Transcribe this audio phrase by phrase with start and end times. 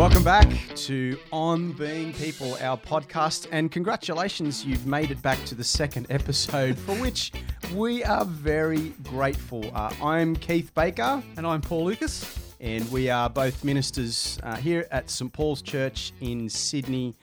[0.00, 5.54] Welcome back to On Being People, our podcast, and congratulations, you've made it back to
[5.54, 7.32] the second episode, for which
[7.74, 9.70] we are very grateful.
[9.74, 12.54] Uh, I'm Keith Baker, And I'm Paul Lucas.
[12.60, 17.14] and we are both ministers uh, here at St Paul's Church in Sydney,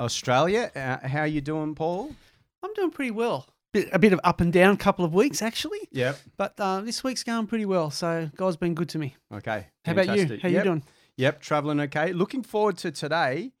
[0.00, 0.70] Australia.
[0.74, 2.16] Uh, how are you doing, Paul?
[2.62, 3.46] I'm doing pretty well.
[3.74, 5.80] Bit, a bit of up and down couple of weeks, actually.
[5.92, 6.18] Yep.
[6.38, 7.90] But uh, this week's going pretty well.
[7.90, 9.14] So God's been good to me.
[9.30, 9.66] Okay.
[9.84, 10.12] How about you?
[10.12, 10.40] fantastic.
[10.40, 10.82] How you doing?
[11.16, 12.12] Yep, traveling okay.
[12.12, 13.52] Looking forward to today.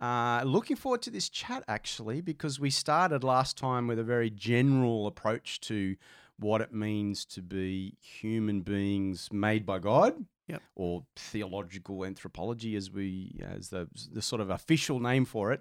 [0.00, 4.28] Uh, looking forward to this chat actually, because we started last time with a very
[4.28, 5.96] general approach to
[6.38, 10.26] what it means to be human beings made by God.
[10.48, 10.62] Yep.
[10.76, 15.60] Or theological anthropology, as we as the the sort of official name for it.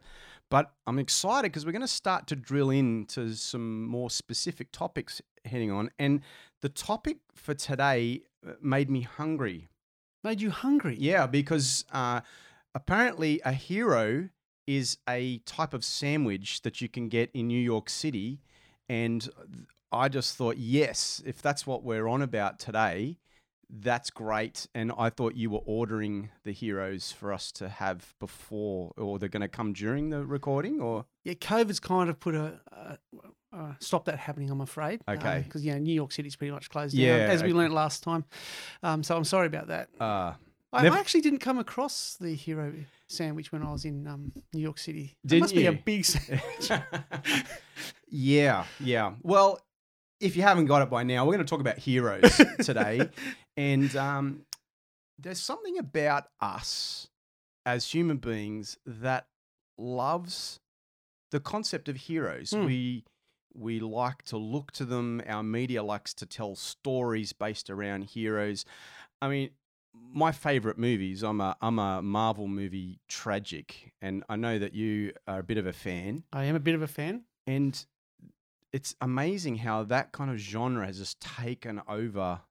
[0.49, 5.23] But I'm excited because we're going to start to drill into some more specific topics
[5.43, 5.90] heading on.
[5.98, 6.21] And
[6.62, 9.70] the topic for today uh, made me hungry.
[10.26, 10.98] Made you hungry.
[10.99, 12.21] Yeah, because uh,
[12.73, 14.29] apparently a hero
[14.65, 18.41] is a type of sandwich that you can get in New York City.
[18.90, 19.29] And
[19.91, 23.20] I just thought, yes, if that's what we're on about today,
[23.70, 24.65] that's great.
[24.73, 29.29] And I thought you were ordering the heroes for us to have before, or they're
[29.29, 32.62] going to come during the recording, or Yeah, COVID's kind of put a.
[32.76, 32.95] Uh,
[33.55, 35.01] uh, stop that happening, I'm afraid.
[35.07, 35.43] Okay.
[35.45, 37.57] Because, yeah, New York City's pretty much closed Yeah, down, as we okay.
[37.57, 38.25] learnt last time.
[38.84, 39.89] Um, so I'm sorry about that.
[39.99, 40.34] uh,
[40.73, 42.73] I, Never- I actually didn't come across the hero
[43.07, 45.15] sandwich when I was in um, New York City.
[45.26, 46.70] Didn't must be a big sandwich.
[48.09, 49.13] yeah, yeah.
[49.23, 49.59] Well,
[50.20, 53.09] if you haven't got it by now, we're going to talk about heroes today.
[53.57, 54.41] And um,
[55.17, 57.07] there's something about us
[57.65, 59.27] as human beings that
[59.77, 60.59] loves
[61.31, 62.51] the concept of heroes.
[62.51, 62.65] Hmm.
[62.65, 63.03] We
[63.55, 65.22] we like to look to them.
[65.28, 68.66] Our media likes to tell stories based around heroes.
[69.22, 69.51] I mean,
[69.94, 71.23] my favorite movies.
[71.23, 75.57] I'm a I'm a Marvel movie tragic, and I know that you are a bit
[75.57, 76.23] of a fan.
[76.33, 77.23] I am a bit of a fan.
[77.47, 77.83] And
[78.73, 82.41] it's amazing how that kind of genre has just taken over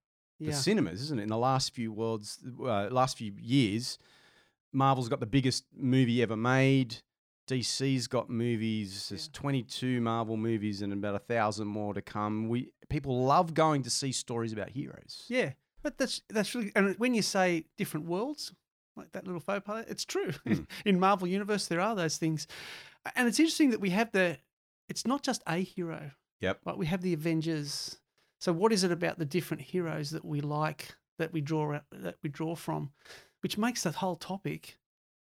[0.41, 0.53] the Yeah.
[0.53, 1.25] cinemas, isn't it?
[1.25, 3.99] In the last few worlds, uh, last few years,
[4.73, 6.97] Marvel's got the biggest movie ever made.
[7.47, 9.09] DC's got movies.
[9.09, 9.39] There's Yeah.
[9.41, 12.49] 22 Marvel movies and about a thousand more to come.
[12.49, 15.25] We people love going to see stories about heroes.
[15.29, 18.53] Yeah, but that's that's really and when you say different worlds,
[18.97, 20.33] like that little faux pas, it's true.
[20.47, 20.67] Mm.
[20.85, 22.47] In Marvel universe, there are those things,
[23.17, 24.39] and it's interesting that we have the.
[24.89, 26.11] It's not just a hero.
[26.41, 26.61] Yep.
[26.67, 27.99] Like we have the Avengers.
[28.41, 32.17] So what is it about the different heroes that we like that we draw that
[32.23, 32.91] we draw from,
[33.43, 34.79] which makes that whole topic.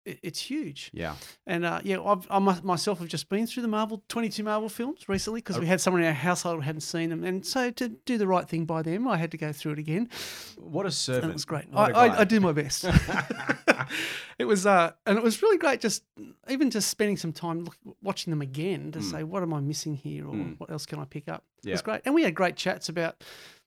[0.05, 0.91] It's huge.
[0.93, 1.16] Yeah.
[1.47, 4.69] And uh, yeah, I've, I my- myself have just been through the Marvel 22 Marvel
[4.69, 5.61] films recently because Oh.
[5.61, 7.23] we had someone in our household who hadn't seen them.
[7.23, 9.79] And so to do the right thing by them, I had to go through it
[9.79, 10.09] again.
[10.57, 11.23] What a servant.
[11.25, 11.66] And it was great.
[11.73, 11.91] I.
[11.91, 12.85] I, I do my best.
[14.39, 15.79] it was, uh, and it was really great.
[15.81, 16.03] Just
[16.49, 19.11] even just spending some time look, watching them again to Mm.
[19.11, 20.59] say, what am I missing here, or Mm.
[20.59, 21.43] what else can I pick up?
[21.66, 23.23] It was great, and we had great chats about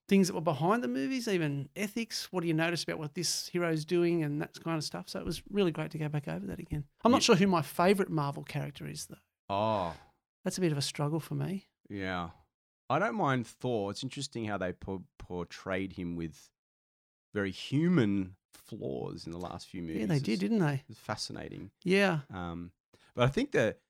[0.08, 2.32] things that were behind the movies, even ethics.
[2.32, 5.08] What do you notice about what this hero's doing, and that kind of stuff.
[5.08, 6.84] So it was really great to go back over that again.
[7.04, 7.16] I'm Yeah.
[7.16, 9.16] not sure who my favourite Marvel character is, though.
[9.50, 9.94] Oh.
[10.44, 11.66] That's a bit of a struggle for me.
[11.90, 12.30] Yeah.
[12.90, 13.90] I don't mind Thor.
[13.90, 16.50] It's interesting how they por- portrayed him with
[17.34, 20.00] very human flaws in the last few movies.
[20.00, 20.84] Yeah, they did, It's- didn't they?
[20.88, 21.70] It's fascinating.
[21.84, 22.20] Yeah.
[22.30, 22.72] Um,
[23.14, 23.80] but I think that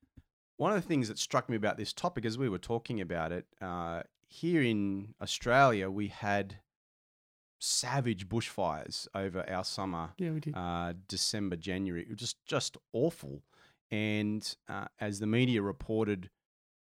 [0.57, 3.31] one of the things that struck me about this topic as we were talking about
[3.31, 6.57] it, uh, here in Australia, we had
[7.59, 10.55] savage bushfires over our summer Yeah, we did.
[10.57, 12.03] uh, December, January.
[12.03, 13.43] It was just just awful.
[13.91, 16.31] And uh, as the media reported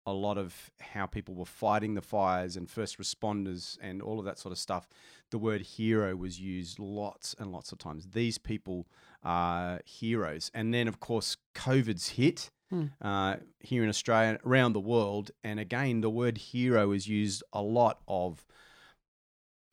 [0.06, 4.25] a lot of how people were fighting the fires and first responders and all of
[4.25, 4.88] that sort of stuff,
[5.29, 8.08] the word hero was used lots and lots of times.
[8.13, 8.88] These people
[9.23, 10.50] are heroes.
[10.53, 12.50] And then, of course, COVID's hit.
[12.71, 12.85] Hmm.
[13.01, 17.61] Uh, here in Australia, around the world, and again, the word hero is used a
[17.61, 18.46] lot of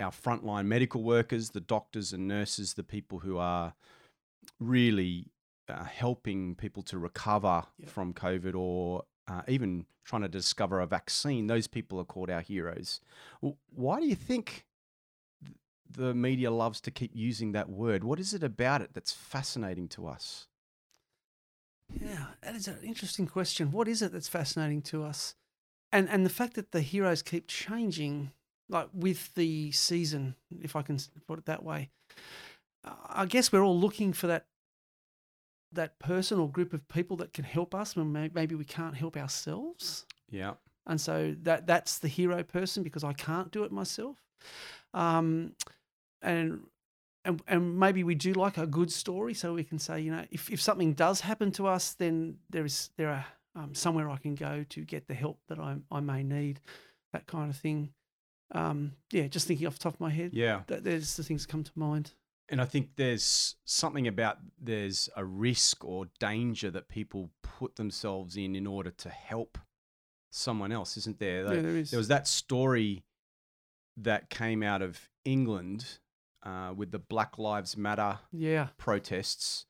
[0.01, 3.75] our frontline medical workers, the doctors and nurses, the people who are
[4.61, 5.27] really
[5.69, 7.89] uh, helping people to recover Yep.
[7.89, 11.47] from COVID or uh, even trying to discover a vaccine.
[11.47, 13.01] Those people are called our heroes.
[13.71, 14.67] Why do you think
[15.91, 18.03] the media loves to keep using that word?
[18.03, 20.49] What is it about it that's fascinating to us?
[21.93, 23.73] Yeah, that is an interesting question.
[23.73, 25.35] What is it that's fascinating to us?
[25.91, 28.33] And and the fact that the heroes keep changing,
[28.69, 31.91] like with the season, if I can put it that way.
[32.85, 34.47] I guess we're all looking for that
[35.73, 39.17] that person or group of people that can help us when maybe we can't help
[39.17, 40.07] ourselves.
[40.31, 40.55] Yeah.
[40.87, 44.17] And so that that's the hero person because I can't do it myself.
[44.95, 45.53] Um,
[46.23, 46.63] and
[47.29, 50.25] and and maybe we do like a good story, so we can say, you know,
[50.31, 54.17] if, if something does happen to us, then there is there are um, somewhere I
[54.17, 56.61] can go to get the help that I I may need,
[57.13, 57.91] that kind of thing.
[58.53, 60.63] Um, yeah, just thinking off the top of my head, Yeah.
[60.69, 62.15] that there's the things that come to mind.
[62.49, 68.37] And I think there's something about there's a risk or danger that people put themselves
[68.39, 69.59] in in order to help
[70.31, 71.43] someone else, isn't there?
[71.45, 71.91] yeah, there is.
[71.91, 73.05] there was that story
[73.99, 75.99] that came out of England
[76.43, 79.67] uh, with the Black Lives Matter yeah, protests.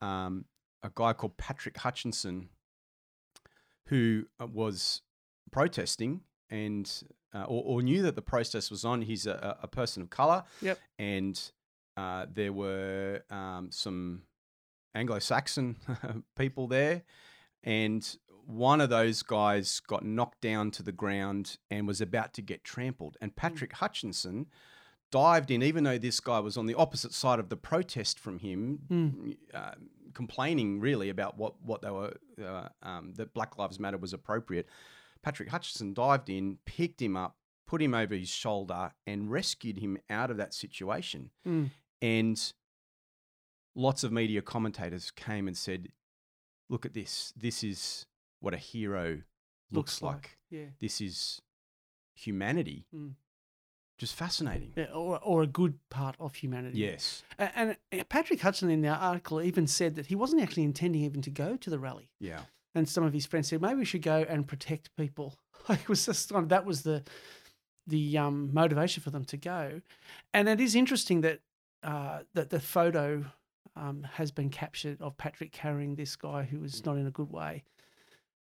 [0.00, 0.46] Um,
[0.82, 2.48] a guy called Patrick Hutchinson,
[3.86, 5.02] who uh, was
[5.50, 6.90] protesting and
[7.34, 9.02] uh, or, or knew that the protest was on.
[9.02, 10.44] He's a, a person of color.
[10.62, 10.78] Yep.
[10.98, 11.40] And
[11.96, 14.22] uh, there were um, some
[14.94, 15.76] Anglo-Saxon
[16.36, 17.02] people there,
[17.62, 18.16] and
[18.46, 22.64] one of those guys got knocked down to the ground and was about to get
[22.64, 23.16] trampled.
[23.20, 24.46] And Patrick Hutchinson
[25.10, 28.38] dived in, even though this guy was on the opposite side of the protest from
[28.38, 29.36] him, Mm.
[29.54, 29.74] uh,
[30.14, 34.66] complaining really about what what they were uh, um, that Black Lives Matter was appropriate.
[35.22, 37.36] Patrick Hutchinson dived in, picked him up,
[37.66, 41.30] put him over his shoulder, and rescued him out of that situation.
[41.46, 41.70] Mm.
[42.02, 42.52] And
[43.74, 45.88] lots of media commentators came and said,
[46.68, 47.32] "Look at this.
[47.36, 48.06] This is
[48.40, 49.22] what a hero
[49.70, 50.38] looks, like.
[50.50, 50.66] Yeah.
[50.80, 51.40] This is
[52.14, 53.14] humanity." Mm.
[54.00, 54.72] Just fascinating.
[54.76, 56.78] Yeah, or, or a good part of humanity.
[56.78, 57.22] Yes.
[57.38, 61.02] A- And, uh, Patrick Hudson in the article even said that he wasn't actually intending
[61.04, 62.10] even to go to the rally.
[62.18, 62.40] Yeah.
[62.74, 65.36] And some of his friends said maybe we should go and protect people.
[65.68, 67.02] Like it was just kind of- that was the
[67.86, 69.80] the um, motivation for them to go.
[70.32, 71.40] And it is interesting that
[71.82, 73.26] uh, that the photo
[73.76, 77.30] um, has been captured of Patrick carrying this guy who was not in a good
[77.30, 77.64] way.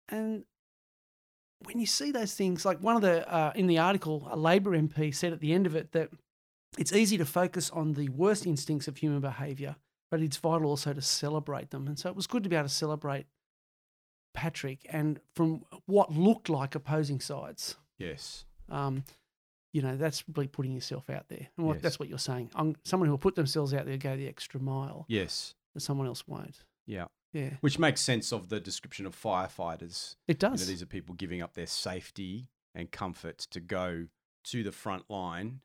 [0.09, 0.43] And
[1.63, 4.71] when you see those things, like one of the uh, in the article, a Labor
[4.71, 6.09] MP said at the end of it that
[6.77, 9.75] it's easy to focus on the worst instincts of human behaviour,
[10.11, 11.87] but it's vital also to celebrate them.
[11.87, 13.25] And so it was good to be able to celebrate
[14.33, 17.75] Patrick and from what looked like opposing sides.
[17.97, 18.45] Yes.
[18.69, 19.05] Um,
[19.71, 21.47] you know, that's really putting yourself out there.
[21.57, 21.83] And what, Yes.
[21.83, 22.51] that's what you're saying.
[22.55, 25.53] I'm someone who will put themselves out there, go the extra mile, Yes.
[25.73, 26.63] that someone else won't.
[26.85, 27.05] Yeah.
[27.35, 30.15] Yeah, Which makes sense of the description of firefighters.
[30.27, 30.67] it You know, does.
[30.67, 34.07] these are people giving up their safety and comfort to go
[34.45, 35.59] to the front line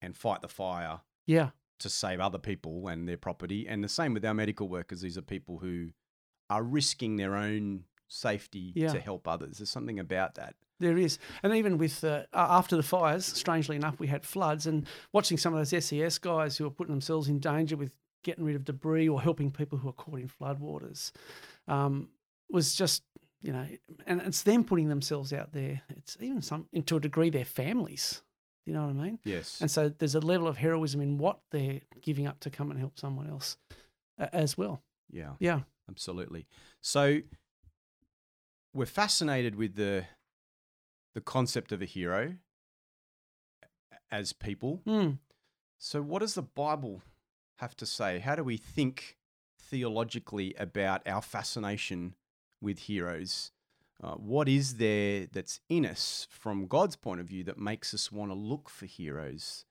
[0.00, 1.50] and fight the fire yeah,
[1.80, 3.66] to save other people and their property.
[3.68, 5.00] And the same with our medical workers.
[5.00, 5.88] These are people who
[6.48, 8.92] are risking their own safety Yeah.
[8.92, 9.58] to help others.
[9.58, 10.54] There's something about that.
[10.78, 14.86] There is, and even with uh, after the fires, strangely enough, we had floods, and
[15.12, 17.96] watching some of those SES guys who are putting themselves in danger with
[18.26, 21.12] getting rid of debris or helping people who are caught in floodwaters
[21.68, 22.08] um,
[22.50, 23.02] was just
[23.42, 23.66] you know,
[24.06, 25.80] and it's them putting themselves out there.
[25.90, 28.22] It's even some, to a degree, their families.
[28.64, 29.18] You know what I mean?
[29.24, 29.60] Yes.
[29.60, 32.80] And so there's a level of heroism in what they're giving up to come and
[32.80, 33.56] help someone else
[34.18, 34.82] uh, as well.
[35.10, 35.34] yeah.
[35.38, 35.60] Yeah.
[35.88, 36.48] Absolutely.
[36.80, 37.20] So
[38.74, 40.04] we're fascinated with the
[41.14, 42.34] the concept of a hero
[44.10, 44.82] as people.
[44.84, 45.18] Mm.
[45.78, 47.02] So what does the Bible
[47.56, 48.18] have to say?
[48.18, 49.16] How do we think
[49.60, 52.14] theologically about our fascination
[52.60, 53.52] with heroes?
[54.02, 58.12] Uh, what is there that's in us from God's point of view that makes us
[58.12, 59.64] want to look for heroes?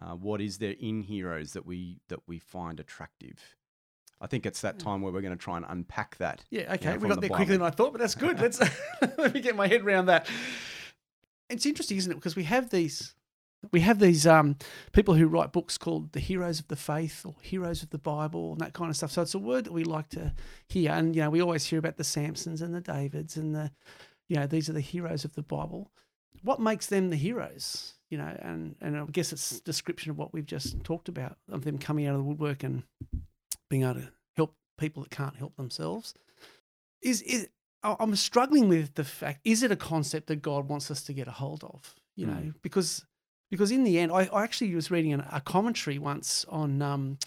[0.00, 3.56] Uh, what is there in heroes that we that we find attractive?
[4.20, 6.44] I think it's that time where we're going to try and unpack that.
[6.48, 6.92] Yeah, okay.
[6.92, 8.40] we from got the there quicker than I thought, but that's good.
[8.40, 8.60] Let's
[9.18, 10.28] let me get my head around that.
[11.50, 12.14] It's interesting, isn't it?
[12.14, 13.14] Because we have these
[13.70, 14.56] we have these um,
[14.92, 18.52] people who write books called the heroes of the faith or heroes of the Bible
[18.52, 19.12] and that kind of stuff.
[19.12, 20.32] So it's a word that we like to
[20.68, 23.70] hear, and you know we always hear about the Samsons and the Davids and the
[24.28, 25.90] you know these are the heroes of the Bible.
[26.42, 27.94] What makes them the heroes?
[28.10, 31.36] You know, and and I guess it's a description of what we've just talked about
[31.50, 32.82] of them coming out of the woodwork and
[33.70, 36.14] being able to help people that can't help themselves.
[37.00, 37.48] Is is
[37.84, 41.28] I'm struggling with the fact: is it a concept that God wants us to get
[41.28, 41.94] a hold of?
[42.16, 42.54] You know, Mm.
[42.60, 43.04] because
[43.52, 47.18] because in the end, I, I actually was reading an, a commentary once on um,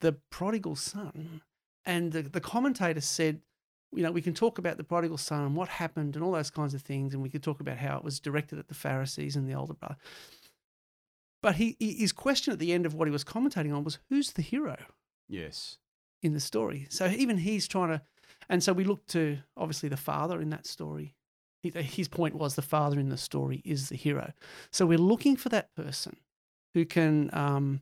[0.00, 1.42] the prodigal son,
[1.84, 3.40] and the, the commentator said,
[3.94, 6.50] you know, we can talk about the prodigal son and what happened and all those
[6.50, 9.36] kinds of things, and we could talk about how it was directed at the Pharisees
[9.36, 9.96] and the older brother.
[11.42, 13.98] But he, he his question at the end of what he was commentating on was,
[14.08, 14.76] who's the hero?
[15.28, 15.78] Yes.
[16.22, 16.86] in the story.
[16.90, 18.02] So even he's trying to,
[18.48, 21.14] and so we look to obviously the father in that story.
[21.62, 24.32] He, his point was the father in the story is the hero.
[24.70, 26.16] So we're looking for that person
[26.74, 27.80] who can um,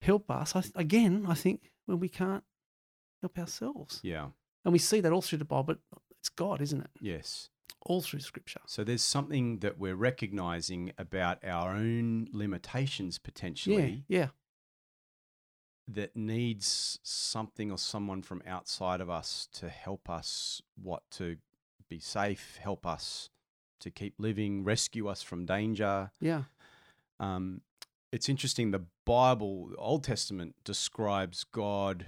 [0.00, 0.56] help us.
[0.56, 2.44] I, again, I think when we can't
[3.20, 4.28] help ourselves, Yeah.
[4.64, 5.64] and we see that all through the Bible.
[5.64, 5.78] But
[6.18, 6.90] it's God, isn't it?
[7.00, 7.50] Yes.
[7.84, 8.60] All through Scripture.
[8.66, 14.28] So there's something that we're recognizing about our own limitations potentially Yeah, yeah,
[15.88, 21.36] that needs something or someone from outside of us to help us what to
[21.92, 23.28] be safe, help us
[23.80, 26.10] to keep living, rescue us from danger.
[26.20, 26.44] Yeah.
[27.20, 27.60] Um,
[28.12, 28.70] it's interesting.
[28.70, 32.06] The Bible, the Old Testament, describes God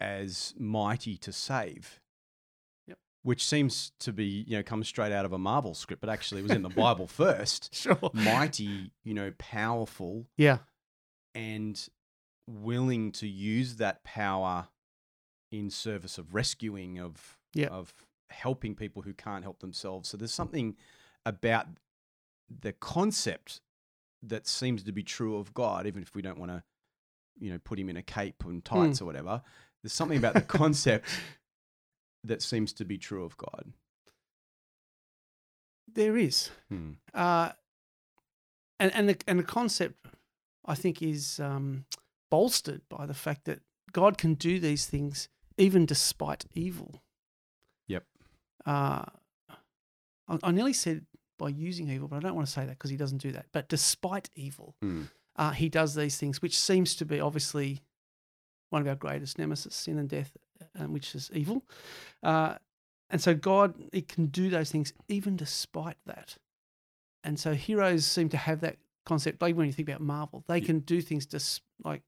[0.00, 2.00] as mighty to save.
[2.86, 2.98] Yep.
[3.22, 6.40] Which seems to be, you know, comes straight out of a Marvel script, but actually
[6.40, 7.74] it was in the Bible first.
[7.74, 8.10] Sure.
[8.12, 10.58] Mighty, you know, powerful, Yeah.
[11.34, 11.88] and
[12.46, 14.68] willing to use that power
[15.50, 17.68] in service of rescuing, of Yeah.
[17.68, 17.92] of
[18.30, 20.08] helping people who can't help themselves.
[20.08, 20.76] So there's something
[21.24, 21.66] about
[22.60, 23.60] the concept
[24.22, 26.62] that seems to be true of God, even if we don't want to,
[27.38, 29.42] you know, put him in a cape and tights or whatever.
[29.82, 31.08] There's something about the concept
[32.24, 33.72] that seems to be true of God.
[35.92, 36.50] There is.
[36.68, 36.92] Hmm.
[37.14, 37.50] Uh,
[38.80, 40.06] and and the and the concept,
[40.64, 41.86] I think, is um,
[42.30, 43.60] bolstered by the fact that
[43.92, 47.02] God can do these things even despite evil.
[48.66, 49.04] Uh,
[50.28, 51.06] I, I nearly said
[51.38, 53.46] by using evil, but I don't want to say that because he doesn't do that.
[53.52, 55.04] But despite evil, Hmm.
[55.36, 57.80] uh, he does these things, which seems to be obviously
[58.70, 60.36] one of our greatest nemesis, sin and death,
[60.78, 61.64] um, which is evil.
[62.22, 62.56] Uh,
[63.08, 66.36] and so God, he can do those things even despite that.
[67.24, 69.40] And so heroes seem to have that concept.
[69.40, 70.66] Like when you think about Marvel, they Yeah.
[70.66, 72.02] can do things just like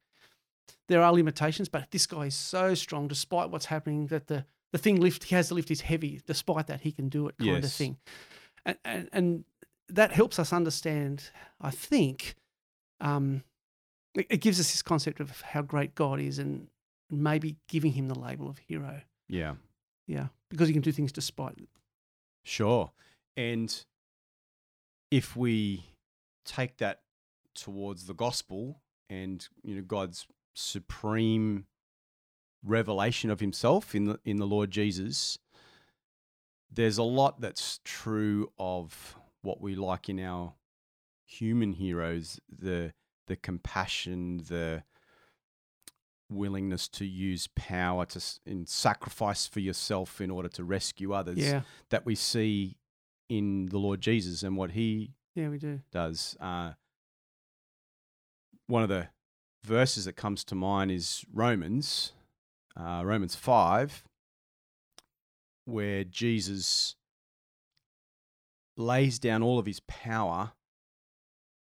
[0.88, 4.78] there are limitations, but this guy is so strong despite what's happening that the the
[4.78, 6.20] thing lift he has to lift is heavy.
[6.26, 7.96] Despite that, he can do it, kind of thing.
[8.64, 9.44] And, and and
[9.88, 12.34] that helps us understand, I think,
[13.00, 13.42] um,
[14.14, 16.68] it, it gives us this concept of how great God is, and
[17.10, 19.02] maybe giving him the label of hero.
[19.28, 19.54] Yeah.
[20.06, 21.68] Yeah, because he can do things despite.
[22.42, 22.90] Sure.
[23.36, 23.84] And
[25.10, 25.84] if we
[26.44, 27.02] take that
[27.54, 31.66] towards the gospel and you know God's supreme
[32.64, 35.38] revelation of himself in the in the Lord Jesus,
[36.70, 40.54] there's a lot that's true of what we like in our
[41.26, 42.92] human heroes, the
[43.26, 44.82] the compassion, the
[46.28, 51.62] willingness to use power to in sacrifice for yourself in order to rescue others Yeah,
[51.90, 52.76] that we see
[53.28, 55.80] in the Lord Jesus and what he yeah, we do.
[55.92, 56.36] does.
[56.40, 56.72] Uh,
[58.66, 59.08] one of the
[59.64, 62.12] verses that comes to mind is Romans,
[62.80, 64.04] uh, Romans 5,
[65.64, 66.96] where Jesus
[68.76, 70.52] lays down all of his power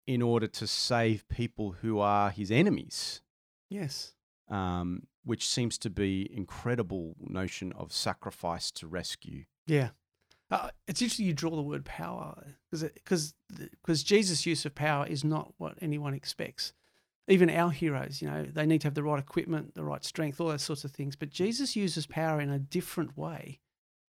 [0.05, 3.21] in order to save people who are his enemies
[3.69, 4.13] Yes.
[4.49, 9.43] um, which seems to be incredible notion of sacrifice to rescue.
[9.65, 9.89] Yeah.
[10.49, 15.25] Uh, it's interesting you draw the word power because because Jesus' use of power is
[15.25, 16.71] not what anyone expects.
[17.27, 20.39] Even our heroes, you know, they need to have the right equipment, the right strength,
[20.39, 21.15] all those sorts of things.
[21.15, 23.59] But Jesus uses power in a different way,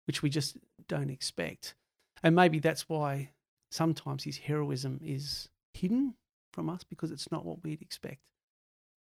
[0.06, 0.56] which we just
[0.86, 1.74] don't expect.
[2.22, 3.30] And maybe that's why
[3.70, 6.14] sometimes his heroism is hidden
[6.52, 8.20] from us because it's not what we'd expect.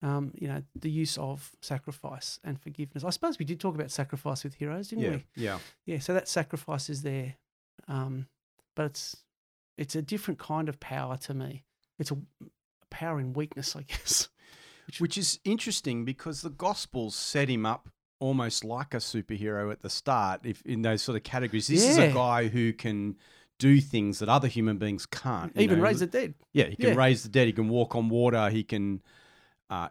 [0.02, 3.04] Um, you know, the use of sacrifice and forgiveness.
[3.04, 5.26] I suppose we did talk about sacrifice with heroes, didn't we?
[5.36, 7.36] yeah, Yeah, so that sacrifice is there,
[7.88, 8.28] um,
[8.76, 9.18] but it's
[9.78, 11.64] it's a different kind of power to me.
[11.98, 12.18] It's a
[12.96, 14.30] power in weakness, I guess.
[15.00, 19.90] which is interesting because the Gospels set him up almost like a superhero at the
[19.90, 20.42] start.
[20.46, 23.16] If in those sort of categories, this is a guy who can
[23.60, 25.52] do things that other human beings can't.
[25.56, 25.84] Even know.
[25.86, 26.34] raise the dead.
[26.54, 26.96] Yeah, he can Yeah.
[26.96, 27.48] raise the dead.
[27.48, 28.50] He can walk on water.
[28.50, 29.02] He can
[29.70, 29.90] uh,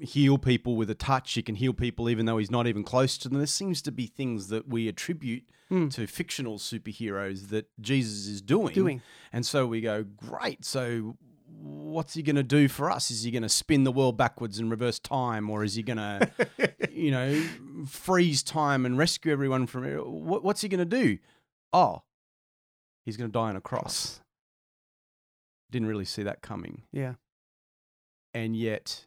[0.00, 1.32] heal people with a touch.
[1.32, 3.38] He can heal people even though he's not even close to them.
[3.38, 5.90] There seems to be things that we attribute Mm.
[5.94, 8.74] to fictional superheroes that Jesus is doing.
[8.74, 9.00] Doing.
[9.32, 10.66] And so we go, great.
[10.66, 11.16] So
[11.64, 13.10] what's he going to do for us?
[13.10, 15.96] Is he going to spin the world backwards and reverse time, or is he going
[15.98, 16.30] to,
[16.90, 17.40] you know,
[17.86, 20.06] freeze time and rescue everyone from it?
[20.06, 21.18] What, what's he going to do?
[21.72, 22.02] Oh,
[23.04, 24.20] he's going to die on a cross.
[25.70, 27.14] Didn't really see that coming Yeah.
[28.34, 29.06] and yet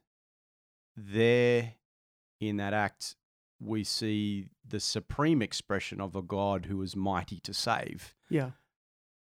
[0.98, 1.74] there
[2.40, 3.16] in that act
[3.60, 8.52] we see the supreme expression of a god who is mighty to save Yeah.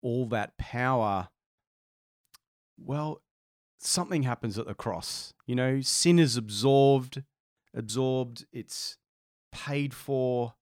[0.02, 1.28] all that power
[2.78, 3.20] well
[3.78, 7.22] something happens at the cross you know sin is absorbed
[7.74, 8.96] absorbed it's
[9.52, 10.54] paid for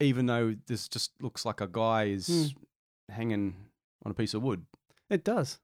[0.00, 3.12] even though this just looks like a guy is Hmm.
[3.14, 3.56] hanging
[4.04, 4.66] on a piece of wood
[5.10, 5.58] It does.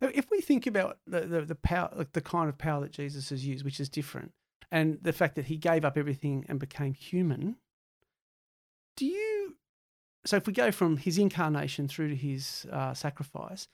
[0.00, 3.30] If we think about the, the, the power, like the kind of power that Jesus
[3.30, 4.32] has used, which is different,
[4.70, 7.56] and the fact that he gave up everything and became human,
[8.96, 9.56] do you?
[10.24, 13.68] So if we go from his incarnation through to his uh, sacrifice,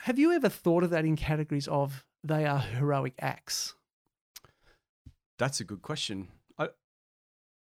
[0.00, 3.74] have you ever thought of that in categories of they are heroic acts?
[5.38, 6.28] That's a good question.
[6.58, 6.68] I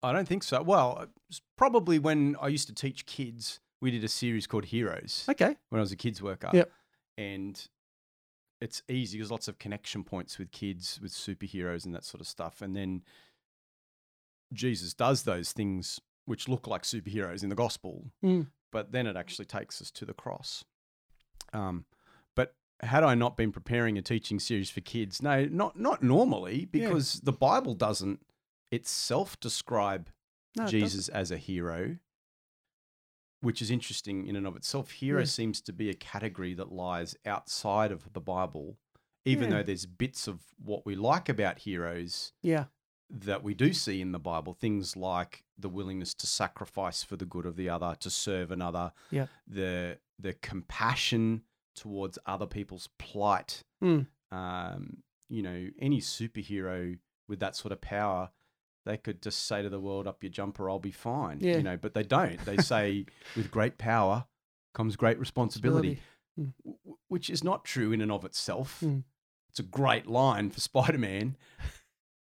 [0.02, 0.62] I don't think so.
[0.62, 1.06] Well,
[1.56, 5.56] probably when I used to teach kids, we did a series called Heroes Okay.
[5.70, 6.50] when I was a kids worker.
[6.52, 6.70] Yep.
[7.18, 7.68] And
[8.60, 9.18] it's easy.
[9.18, 12.62] There's lots of connection points with kids, with superheroes and that sort of stuff.
[12.62, 13.02] And then
[14.52, 18.48] Jesus does those things which look like superheroes in the gospel, Mm.
[18.72, 20.64] but then it actually takes us to the cross.
[21.52, 21.84] Um,
[22.80, 27.20] had I not been preparing a teaching series for kids, no, not not normally, because
[27.20, 28.20] the Bible doesn't
[28.70, 30.10] itself describe
[30.56, 30.70] No, it.
[30.70, 31.96] Jesus as a hero,
[33.40, 34.90] which is interesting in and of itself.
[34.92, 35.26] Hero Yeah.
[35.26, 38.78] seems to be a category that lies outside of the Bible,
[39.24, 39.58] even Yeah.
[39.58, 42.66] though there's bits of what we like about heroes Yeah.
[43.08, 44.52] that we do see in the Bible.
[44.52, 48.92] Things like the willingness to sacrifice for the good of the other, to serve another,
[49.10, 49.26] yeah.
[49.46, 51.44] the the compassion
[51.76, 53.62] towards other people's plight.
[53.82, 54.06] Mm.
[54.32, 58.30] Um, you know, any superhero with that sort of power,
[58.84, 61.56] they could just say to the world, "Up your jumper, I'll be fine." Yeah.
[61.58, 62.38] You know, but they don't.
[62.44, 63.06] They say,
[63.36, 64.26] "With great power
[64.74, 66.00] comes great responsibility,"
[66.36, 68.80] w- w- which is not true in and of itself.
[68.84, 69.04] Mm.
[69.50, 71.36] It's a great line for Spider Man,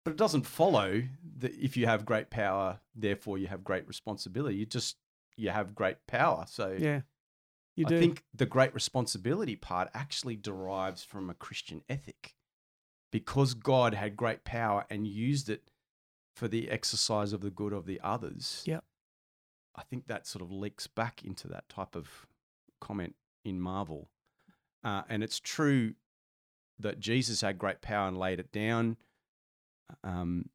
[0.05, 1.03] but it doesn't follow
[1.39, 4.57] that if you have great power, therefore you have great responsibility.
[4.57, 4.97] You just
[5.37, 6.45] you have great power.
[6.49, 7.03] So Yeah.
[7.79, 12.35] You I think the great responsibility part actually derives from a Christian ethic.
[13.11, 15.71] Because God had great power and used it
[16.35, 18.63] for the exercise of the good of the others.
[18.67, 18.85] Yep.
[19.75, 22.27] I think that sort of leaks back into that type of
[22.81, 24.11] comment in Marvel.
[24.85, 25.95] Uh, and it's true
[26.79, 28.97] that Jesus had great power and laid it down.
[30.05, 30.51] Um,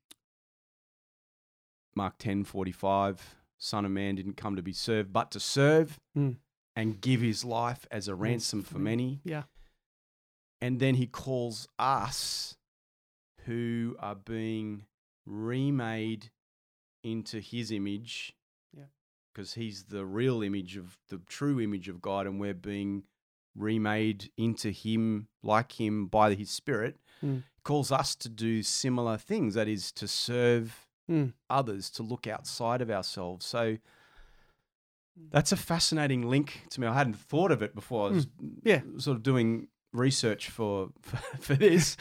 [1.96, 6.00] Mark ten forty five, Son of Man didn't come to be served, but to serve
[6.18, 6.36] Mm.
[6.76, 9.22] And give his life as a ransom for many.
[9.24, 9.44] Yeah.
[10.62, 12.56] And then he calls us
[13.46, 14.86] who are being
[15.26, 16.32] remade
[17.04, 18.34] into his image.
[18.76, 18.86] Yeah.
[19.34, 23.04] Because he's the real image of the true image of God, and we're being
[23.56, 26.98] remade into him, like him, by his spirit.
[27.24, 27.44] Mm.
[27.64, 31.34] Calls us to do similar things, that is, to serve Mm.
[31.50, 33.46] others, to look outside of ourselves.
[33.46, 33.78] So
[35.18, 35.26] Hmm.
[35.32, 36.88] that's a fascinating link to me.
[36.88, 38.08] I hadn't thought of it before.
[38.08, 38.48] I was hmm.
[38.64, 38.82] Yeah.
[38.98, 41.98] sort of doing research for for, for this.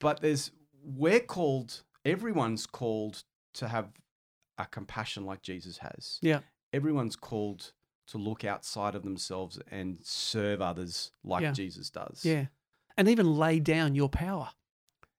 [0.00, 0.50] but there's
[0.84, 3.88] we're called everyone's called to have
[4.58, 6.18] a compassion like Jesus has.
[6.22, 6.40] Yeah.
[6.72, 7.72] Everyone's called
[8.08, 11.52] to look outside of themselves and serve others like Yeah.
[11.52, 12.24] Jesus does.
[12.24, 12.46] Yeah.
[12.96, 14.50] And even lay down your power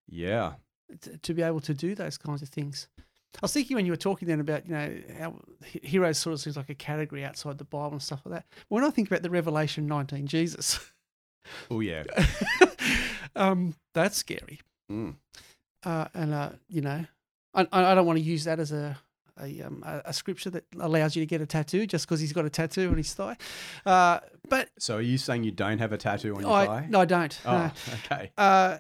[0.07, 0.53] Yeah.
[1.01, 2.87] to, to be able to do those kinds of things.
[3.35, 5.33] I was thinking when you were talking then about, you know, how
[5.81, 8.45] heroes sort of seems like a category outside the Bible and stuff like that.
[8.69, 10.79] When I think about the Revelation 19 Jesus,
[11.69, 12.03] Oh yeah.
[13.35, 14.61] um, that's scary.
[14.91, 15.15] Mm.
[15.83, 17.05] Uh, and, uh, you know,
[17.53, 18.97] I, I don't want to use that as a,
[19.41, 22.33] a, um, a, a scripture that allows you to get a tattoo just because he's
[22.33, 23.35] got a tattoo on his thigh.
[23.85, 26.87] Uh, but So are you saying you don't have a tattoo on your I, thigh?
[26.89, 27.39] no, I don't.
[27.45, 27.71] Oh, No.
[28.05, 28.31] okay.
[28.37, 28.77] Uh,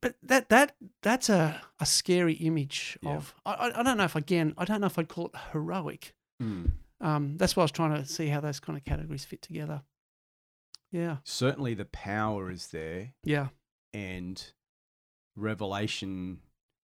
[0.00, 3.16] but that that that's a, a scary image Yeah.
[3.16, 6.14] of I, I don't know if again I don't know if I'd call it heroic.
[6.42, 6.72] Mm.
[7.00, 9.82] Um, that's why I was trying to see how those kind of categories fit together.
[10.90, 13.12] Yeah, Certainly the power is there.
[13.22, 13.48] yeah,
[13.92, 14.42] and
[15.36, 16.38] revelation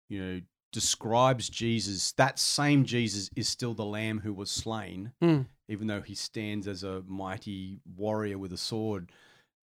[0.09, 0.41] you know
[0.73, 5.47] describes jesus that same jesus is still the lamb who was slain Mm.
[5.69, 9.13] even though he stands as a mighty warrior with a sword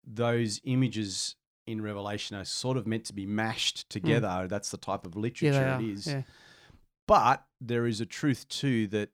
[0.06, 1.36] those images
[1.70, 4.48] in revelation are sort of meant to be mashed together.
[4.50, 6.08] That's the type of literature they it is.
[6.08, 6.24] Yeah,
[7.08, 9.10] but there is a truth too that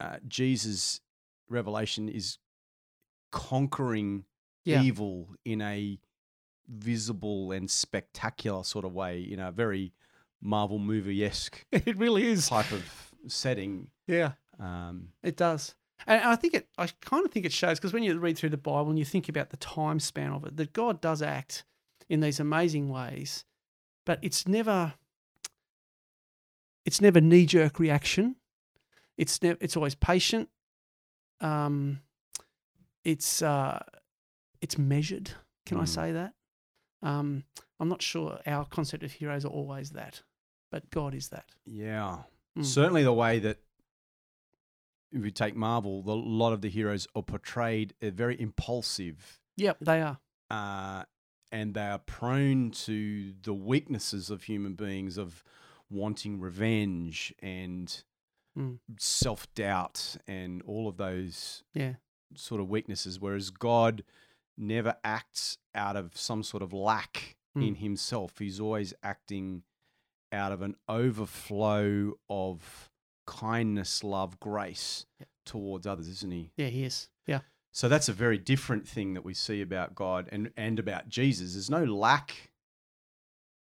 [0.00, 1.00] uh, jesus
[1.48, 2.38] revelation is
[3.32, 4.24] conquering
[4.64, 5.98] yeah, evil in a
[6.68, 9.92] visible and spectacular sort of way, in a very
[10.40, 12.48] Marvel movie esque it really is.
[12.48, 13.88] type of setting.
[14.06, 15.74] Yeah, Um, it does.
[16.06, 18.50] And I think it, I kind of think it shows because when you read through
[18.50, 21.64] the Bible and you think about the time span of it, that God does act
[22.08, 23.44] in these amazing ways,
[24.06, 24.94] but it's never,
[26.84, 28.36] it's never knee jerk reaction.
[29.16, 30.48] It's never, it's always patient.
[31.40, 32.00] Um,
[33.04, 33.82] it's uh,
[34.60, 35.30] it's measured.
[35.66, 35.88] Can I Mm.
[35.88, 36.34] say that?
[37.02, 37.44] Um,
[37.78, 40.22] I'm not sure our concept of heroes are always that,
[40.70, 41.46] but God is that.
[41.64, 42.22] yeah,
[42.56, 42.64] Mm.
[42.64, 43.58] certainly the way that
[45.12, 49.40] if you take Marvel, a lot of the heroes are portrayed uh, very impulsive.
[49.56, 50.18] Yep, they are.
[50.50, 51.04] uh,
[51.50, 55.42] and they are prone to the weaknesses of human beings of
[55.90, 58.02] wanting revenge and
[58.56, 58.80] Mm.
[58.98, 61.96] self doubt and all of those Yeah.
[62.34, 63.20] sort of weaknesses.
[63.20, 64.02] Whereas God
[64.56, 67.68] never acts out of some sort of lack Mm.
[67.68, 69.62] in himself, He's always acting
[70.32, 72.90] out of an overflow of
[73.26, 75.28] kindness, love, grace Yep.
[75.44, 76.50] towards others, isn't he?
[76.56, 77.08] Yeah, he is.
[77.26, 77.40] Yeah.
[77.78, 81.52] So that's a very different thing that we see about God and, and about Jesus.
[81.52, 82.50] There's no lack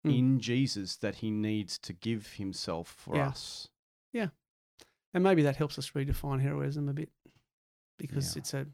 [0.04, 0.18] Mm.
[0.18, 3.28] in Jesus that he needs to give himself for Yeah.
[3.28, 3.68] us.
[4.12, 4.30] Yeah.
[5.14, 7.12] And maybe that helps us redefine heroism a bit
[7.96, 8.40] because Yeah.
[8.40, 8.66] it's a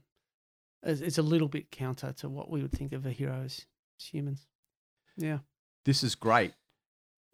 [0.82, 3.66] it's a little bit counter to what we would think of a hero as,
[4.00, 4.46] as humans.
[5.18, 5.40] Yeah.
[5.84, 6.54] This is great.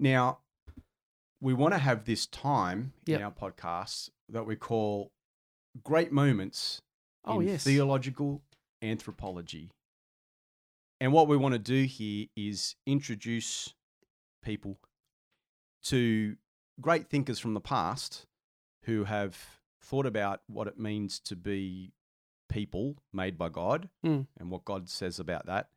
[0.00, 0.40] Now,
[1.40, 3.20] we want to have this time Yep.
[3.20, 5.12] in our podcast that we call
[5.84, 6.82] great moments
[7.24, 7.64] Oh, in yes.
[7.64, 8.42] theological
[8.82, 9.70] anthropology.
[11.00, 13.74] And what we want to do here is introduce
[14.42, 14.78] people
[15.84, 16.36] to
[16.80, 18.26] great thinkers from the past
[18.84, 19.36] who have
[19.82, 21.92] thought about what it means to be
[22.48, 24.26] people made by God Mm.
[24.38, 25.68] and what God says about that,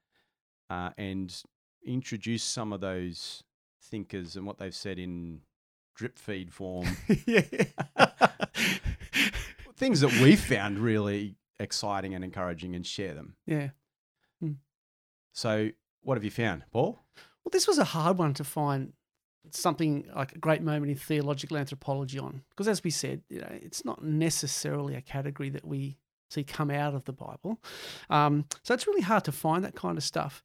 [0.69, 1.41] uh, and
[1.85, 3.43] introduce some of those
[3.81, 5.41] thinkers and what they've said in
[5.95, 6.85] drip feed form,
[7.25, 7.41] yeah.
[9.77, 13.35] things that we found really exciting and encouraging, and share them.
[13.45, 13.69] yeah.
[15.33, 15.69] So,
[16.01, 16.99] what have you found, Paul?
[17.43, 18.93] Well, this was a hard one to find
[19.51, 23.51] something like a great moment in theological anthropology on, because as we said, you know,
[23.51, 27.61] it's not necessarily a category that we see come out of the Bible.
[28.09, 30.43] Um, so it's really hard to find that kind of stuff.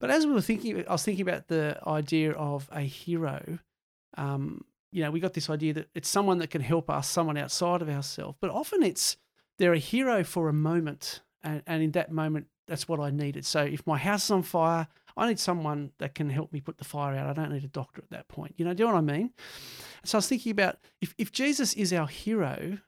[0.00, 3.60] But as we were thinking, I was thinking about the idea of a hero.
[4.18, 7.36] Um, you know, we got this idea that it's someone that can help us, someone
[7.36, 8.36] outside of ourselves.
[8.40, 9.16] But often it's
[9.58, 13.44] they're a hero for a moment, and, and in that moment, that's what I needed.
[13.44, 16.78] So if my house is on fire, I need someone that can help me put
[16.78, 17.28] the fire out.
[17.28, 18.54] I don't need a doctor at that point.
[18.56, 19.30] You know, do you know what I mean?
[20.04, 22.78] So I was thinking about if, if Jesus is our hero,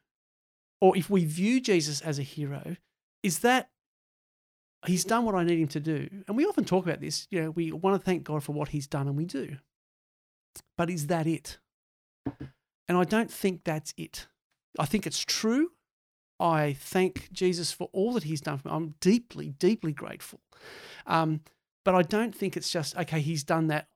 [0.80, 2.76] or if we view Jesus as a hero,
[3.22, 3.70] is that
[4.86, 6.08] he's done what I need him to do?
[6.28, 7.26] And we often talk about this.
[7.30, 9.56] You know, we want to thank God for what he's done, and we do.
[10.76, 11.58] But is that it?
[12.88, 14.26] And I don't think that's it.
[14.78, 15.70] I think it's true.
[16.40, 18.74] I thank Jesus for all that he's done for me.
[18.74, 20.40] I'm deeply, deeply grateful.
[21.06, 21.40] Um,
[21.84, 23.88] but I don't think it's just, okay, he's done that.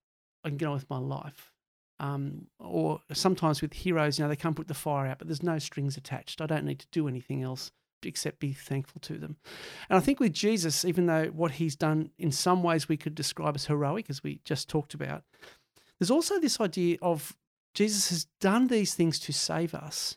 [0.45, 1.53] I can get on with my life.
[2.01, 5.43] Um, or sometimes with heroes, you know, they come put the fire out, but there's
[5.43, 6.41] no strings attached.
[6.41, 7.73] I don't need to do anything else
[8.05, 9.37] except be thankful to them.
[9.91, 13.17] And I think with Jesus, even though what he's done in some ways we could
[13.17, 15.25] describe as heroic, as we just talked about,
[15.99, 17.37] there's also this idea of
[17.75, 20.17] Jesus has done these things to save us,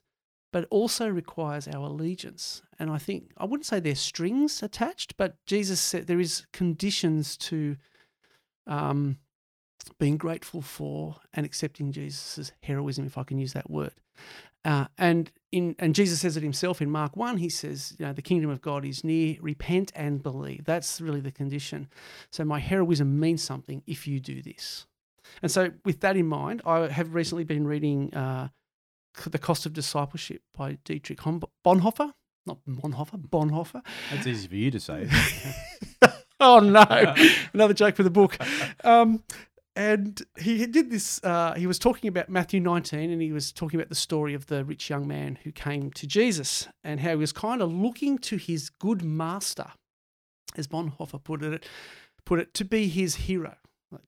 [0.51, 2.61] but also requires our allegiance.
[2.79, 7.37] And I think, I wouldn't say there's strings attached, but Jesus said there is conditions
[7.37, 7.77] to
[8.67, 9.17] um,
[9.99, 13.93] being grateful for and accepting Jesus' heroism, if I can use that word.
[14.63, 17.37] Uh, and in and Jesus says it himself in Mark one.
[17.37, 19.37] He says, you know, the kingdom of God is near.
[19.41, 20.65] Repent and believe.
[20.65, 21.89] That's really the condition.
[22.29, 24.85] So my heroism means something if you do this.
[25.41, 28.49] And so, with that in mind, I have recently been reading uh,
[29.25, 32.13] The Cost of Discipleship by Dietrich Bonhoeffer.
[32.45, 33.81] Not Bonhoeffer, Bonhoeffer.
[34.11, 35.07] That's easy for you to say.
[36.39, 37.15] oh no,
[37.53, 38.37] another joke for the book.
[38.83, 39.23] Um,
[39.75, 41.23] and he did this.
[41.23, 44.47] Uh, he was talking about Matthew 19, and he was talking about the story of
[44.47, 48.17] the rich young man who came to Jesus, and how he was kind of looking
[48.19, 49.71] to his good master,
[50.57, 51.65] as Bonhoeffer put it,
[52.25, 53.55] put it to be his hero.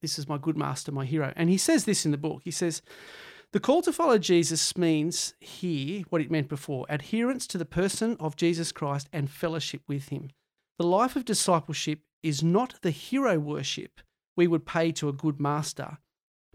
[0.01, 1.33] This is my good master, my hero.
[1.35, 2.41] And he says this in the book.
[2.43, 2.81] He says.
[3.51, 8.17] The call to follow Jesus means here what it meant before adherence to the person
[8.19, 10.31] of Jesus Christ and fellowship with him.
[10.79, 14.01] The life of discipleship is not the hero worship
[14.35, 15.99] we would pay to a good master,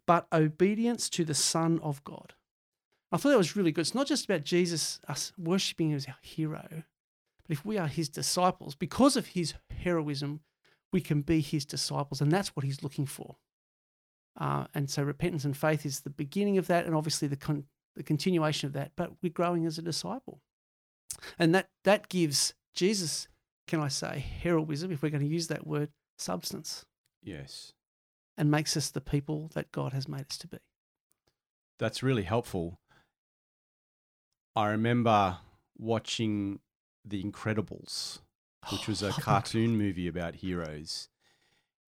[0.07, 2.35] but obedience to the Son of God.
[3.13, 3.83] I thought that was really good.
[3.83, 6.83] It's not just about Jesus, us worshipping him as our hero, but
[7.49, 10.41] if we are his disciples, because of his heroism,
[10.93, 13.37] we can be his disciples, and that's what he's looking for.
[14.39, 17.65] Uh, and so repentance and faith is the beginning of that, and obviously the, con-
[17.97, 20.41] the continuation of that, but we're growing as a disciple.
[21.39, 23.29] And that, that gives Jesus,
[23.67, 26.85] can I say, heroism, if we're going to use that word, substance,
[27.23, 27.73] yes.
[28.37, 30.59] and makes us the people that God has made us to be.
[31.79, 32.79] That's really helpful.
[34.55, 35.39] I remember
[35.77, 36.61] watching
[37.05, 38.21] The Incredibles,
[38.71, 41.09] which was a cartoon movie about heroes.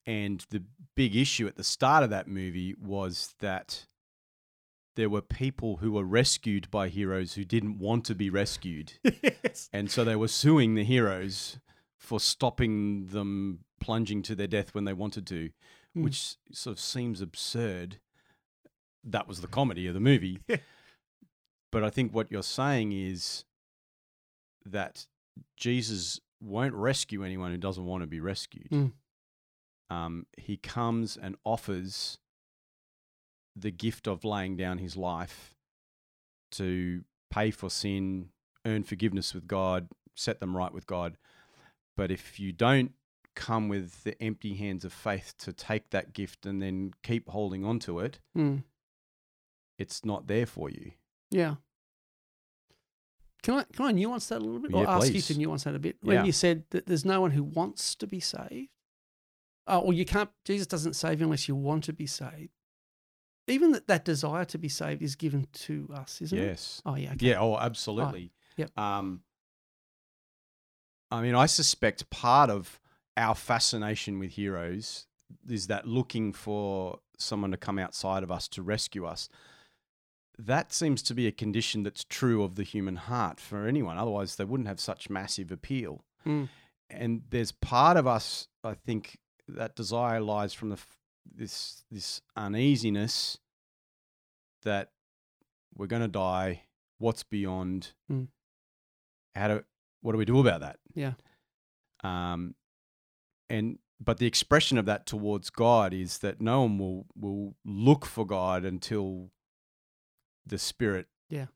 [0.06, 0.62] And the
[0.96, 3.86] big issue at the start of that movie was that
[4.96, 8.94] there were people who were rescued by heroes who didn't want to be rescued.
[9.22, 9.68] yes.
[9.72, 11.58] And so they were suing the heroes
[11.96, 15.50] for stopping them plunging to their death when they wanted to,
[15.96, 16.04] Mm.
[16.04, 17.98] which sort of seems absurd.
[19.02, 20.38] That was the comedy of the movie.
[20.48, 20.58] Yeah.
[21.72, 23.44] But I think what you're saying is
[24.64, 25.06] that
[25.56, 28.70] Jesus won't rescue anyone who doesn't want to be rescued.
[28.70, 28.92] Mm.
[29.90, 32.18] Um, he comes and offers
[33.56, 35.54] the gift of laying down his life
[36.52, 38.30] to pay for sin,
[38.64, 41.16] earn forgiveness with God, set them right with God.
[41.96, 42.92] But if you don't
[43.34, 47.64] come with the empty hands of faith to take that gift and then keep holding
[47.64, 48.64] on to it, Mm.
[49.78, 50.92] it's not there for you.
[51.30, 51.56] Yeah.
[53.42, 55.64] Can I can I nuance that a little bit, or Yeah, ask you to nuance
[55.64, 55.96] that a bit?
[56.02, 56.24] When Yeah.
[56.24, 58.70] you said that there's no one who wants to be saved,
[59.66, 60.30] uh, or you can't.
[60.44, 62.50] Jesus doesn't save unless you want to be saved.
[63.46, 66.42] Even that, that desire to be saved is given to us, isn't it?
[66.42, 66.82] yes.
[66.84, 67.12] Oh yeah.
[67.12, 67.30] Okay.
[67.30, 68.32] Yeah, oh, absolutely.
[68.56, 68.78] Yep.
[68.78, 69.22] Um,
[71.10, 72.78] I mean, I suspect part of
[73.16, 75.06] our fascination with heroes
[75.48, 79.28] is that looking for someone to come outside of us to rescue us.
[80.38, 83.98] That seems to be a condition that's true of the human heart for anyone.
[83.98, 86.04] Otherwise, they wouldn't have such massive appeal.
[86.26, 86.48] Mm.
[86.88, 90.98] And there's part of us, I think, that desire lies from the f-
[91.32, 93.38] this this uneasiness
[94.62, 94.90] that
[95.74, 96.62] we're going to die.
[96.98, 97.92] What's beyond?
[98.10, 98.28] Mm.
[99.34, 99.64] How do
[100.00, 100.78] what do we do about that?
[100.94, 101.12] Yeah.
[102.02, 102.54] Um,
[103.48, 108.06] and but the expression of that towards God is that no one will will look
[108.06, 109.30] for God until
[110.50, 111.46] the Spirit, Yeah.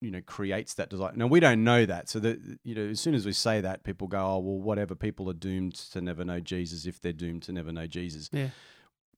[0.00, 1.12] you know, creates that desire.
[1.14, 3.84] Now we don't know that, so that you know, as soon as we say that,
[3.84, 7.42] people go, "Oh, well, whatever." People are doomed to never know Jesus if they're doomed
[7.44, 8.28] to never know Jesus.
[8.32, 8.50] Yeah.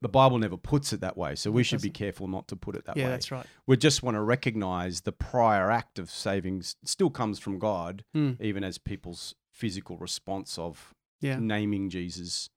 [0.03, 2.77] The Bible never puts it that way, so we should be careful not to put
[2.77, 3.47] it that yeah, way that's right.
[3.67, 8.39] we just want to recognize the prior act of saving still comes from God, Mm.
[8.41, 11.39] even as people's physical response of Yeah.
[11.39, 12.51] naming Jesus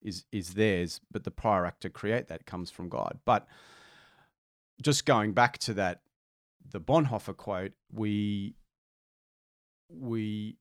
[0.00, 3.20] is is theirs, but the prior act to create that comes from God.
[3.26, 3.46] But
[4.82, 6.00] just going back to that,
[6.70, 8.54] the Bonhoeffer quote, we
[9.88, 10.56] we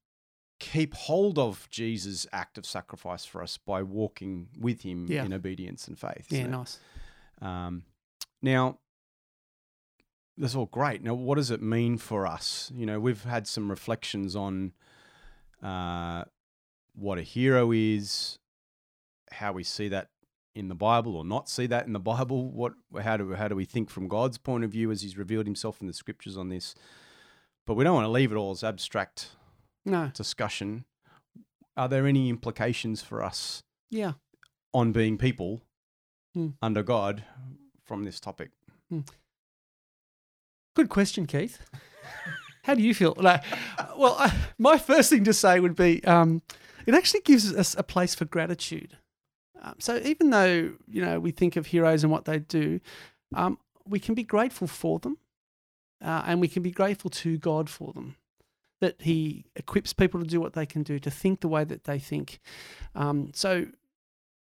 [0.60, 5.26] keep hold of Jesus' act of sacrifice for us by walking with Him Yeah.
[5.26, 6.28] in obedience and faith.
[6.30, 6.48] Yeah.
[6.48, 6.80] Nice.
[7.42, 7.84] Um,
[8.42, 8.80] now,
[10.38, 11.02] that's all great.
[11.04, 12.72] Now, what does it mean for us?
[12.74, 14.74] You know, we've had some reflections on
[15.64, 16.26] uh,
[16.94, 18.38] what a hero is,
[19.32, 20.10] how we see that
[20.56, 22.50] in the Bible or not see that in the Bible.
[22.50, 25.46] What, how do how do we think from God's point of view as He's revealed
[25.46, 26.74] Himself in the Scriptures on this?
[27.68, 29.32] But we don't want to leave it all as abstract
[29.86, 30.12] No.
[30.14, 30.86] discussion.
[31.76, 34.14] Are there any implications for us Yeah.
[34.74, 35.62] on being people
[36.34, 36.50] Hmm.
[36.62, 37.24] under God
[37.84, 38.52] from this topic?
[40.76, 41.60] Good question, Keith.
[42.64, 43.14] How do you feel?
[43.18, 43.44] Like,
[43.98, 46.42] well, I, my first thing to say would be um,
[46.86, 48.98] it actually gives us a place for gratitude.
[49.66, 52.80] Um, so even though you know we think of heroes and what they do,
[53.34, 55.18] um, we can be grateful for them,
[56.04, 58.16] uh, and we can be grateful to God for them.
[58.80, 61.86] That He equips people to do what they can do, to think the way that
[61.86, 62.40] they think.
[62.94, 63.66] Um, so,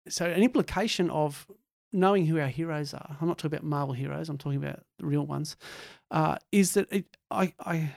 [0.10, 1.48] so an implication of
[1.94, 3.18] knowing who our heroes are.
[3.22, 4.28] I'm not talking about Marvel heroes.
[4.28, 5.56] I'm talking about the real ones
[6.10, 7.96] uh, is that it, I, I,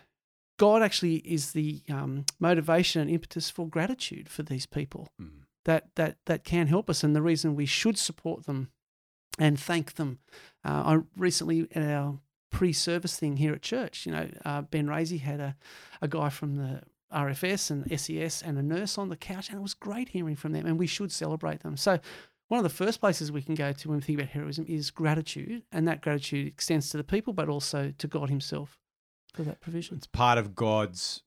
[0.59, 5.09] God actually is the um, motivation and impetus for gratitude for these people
[5.67, 8.71] that that that can help us, and the reason we should support them
[9.39, 10.19] and thank them.
[10.65, 12.19] Uh, I recently at our
[12.51, 15.57] pre-service thing here at church, you know, uh, Ben Raisey had a,
[16.01, 16.81] a guy from the
[17.13, 20.53] RFS and SES and a nurse on the couch, and it was great hearing from
[20.53, 21.77] them, and we should celebrate them.
[21.77, 21.99] So
[22.49, 24.91] one of the first places we can go to when we think about heroism is
[24.91, 28.79] gratitude, and that gratitude extends to the people, but also to God Himself
[29.35, 29.97] for that provision.
[29.97, 31.23] It's part of God's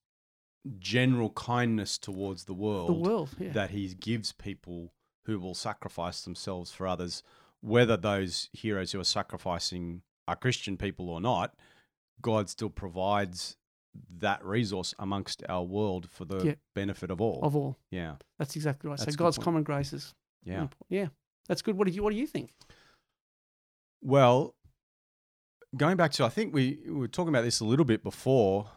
[0.80, 4.94] general kindness towards the world, The world, yeah, that He gives people
[5.26, 7.24] who will sacrifice themselves for others,
[7.62, 11.56] whether those heroes who are sacrificing are Christian people or not.
[12.22, 13.56] God still provides
[14.18, 16.56] that resource amongst our world for the Yeah.
[16.76, 17.40] benefit of all.
[17.42, 17.78] of all.
[17.92, 19.00] yeah, That's exactly right.
[19.00, 19.46] That's so God's point.
[19.46, 20.14] common graces.
[20.44, 20.68] yeah.
[20.90, 21.08] yeah,
[21.48, 21.78] that's good.
[21.78, 22.52] What do you What do you think?
[24.02, 24.56] Well,
[25.76, 28.70] going back to, I think we, we were talking about this a little bit before.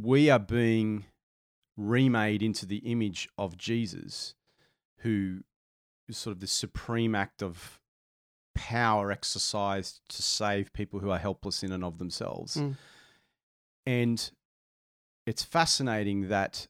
[0.00, 1.06] We are being
[1.76, 4.34] remade into the image of Jesus,
[4.98, 5.40] who
[6.08, 7.80] is sort of the supreme act of
[8.54, 12.56] power exercised to save people who are helpless in and of themselves.
[12.56, 12.76] Mm.
[13.86, 14.30] And
[15.26, 16.66] it's fascinating that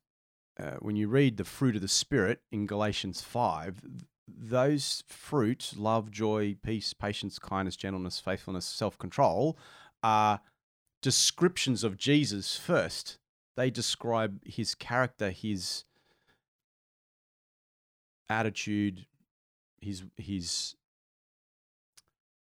[0.61, 3.83] uh, when you read the fruit of the Spirit in Galatians 5,
[4.27, 9.57] those fruit, love, joy, peace, patience, kindness, gentleness, faithfulness, self control,
[10.03, 10.41] are
[11.03, 13.19] descriptions of Jesus first.
[13.57, 15.85] They describe his character, his
[18.29, 19.07] attitude,
[19.81, 20.75] his, his,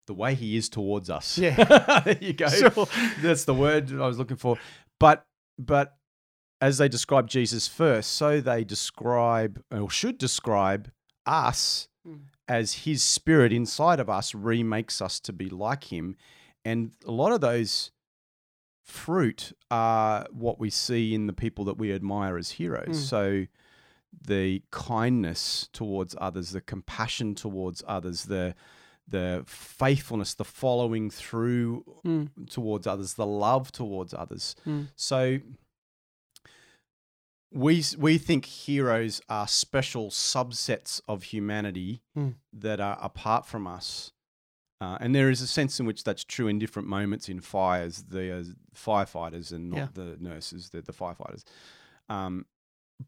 [0.07, 1.37] the way he is towards us.
[1.37, 2.01] Yeah.
[2.05, 2.49] there you go.
[2.49, 2.87] Sure.
[3.21, 4.57] That's the word I was looking for.
[4.99, 5.25] But,
[5.57, 5.97] but
[6.59, 10.91] as they describe Jesus first, so they describe or should describe
[11.25, 12.21] us Mm.
[12.47, 16.15] as his spirit inside of us remakes us to be like him.
[16.65, 17.91] And a lot of those
[18.83, 22.89] fruit are what we see in the people that we admire as heroes.
[22.97, 23.09] Mm.
[23.09, 23.45] So
[24.27, 28.55] the kindness towards others, the compassion towards others, the
[29.07, 32.49] the faithfulness, the following through Mm.
[32.49, 34.55] towards others, the love towards others.
[34.65, 34.87] Mm.
[34.95, 35.39] So
[37.51, 42.35] we we think heroes are special subsets of humanity Mm.
[42.53, 44.11] that are apart from us.
[44.81, 48.03] Uh, and there is a sense in which that's true in different moments in fires,
[48.09, 48.43] the uh,
[48.75, 49.87] firefighters and not Yeah.
[49.93, 51.43] the nurses, the, the firefighters.
[52.09, 52.45] Um,